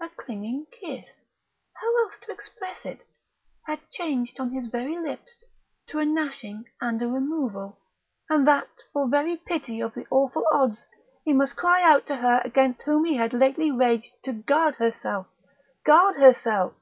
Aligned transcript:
a 0.00 0.08
clinging 0.18 0.66
kiss 0.70 1.06
(how 1.76 2.04
else 2.04 2.16
to 2.20 2.30
express 2.30 2.84
it?) 2.84 3.06
had 3.64 3.80
changed 3.88 4.38
on 4.38 4.50
his 4.50 4.68
very 4.68 4.98
lips 4.98 5.34
to 5.86 5.98
a 5.98 6.04
gnashing 6.04 6.66
and 6.82 7.00
a 7.00 7.08
removal, 7.08 7.78
and 8.28 8.46
that 8.46 8.68
for 8.92 9.08
very 9.08 9.34
pity 9.34 9.80
of 9.80 9.94
the 9.94 10.06
awful 10.10 10.44
odds 10.52 10.82
he 11.24 11.32
must 11.32 11.56
cry 11.56 11.82
out 11.90 12.06
to 12.06 12.16
her 12.16 12.42
against 12.44 12.82
whom 12.82 13.06
he 13.06 13.16
had 13.16 13.32
lately 13.32 13.70
raged 13.70 14.12
to 14.22 14.34
guard 14.34 14.74
herself... 14.74 15.26
guard 15.86 16.16
herself.... 16.16 16.74